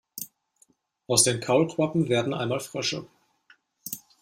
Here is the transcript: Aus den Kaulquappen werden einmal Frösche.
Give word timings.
Aus 1.05 1.21
den 1.21 1.41
Kaulquappen 1.41 2.09
werden 2.09 2.33
einmal 2.33 2.59
Frösche. 2.59 3.05